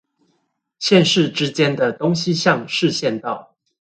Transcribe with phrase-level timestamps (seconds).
[0.79, 3.53] 縣市之間的東西向市縣道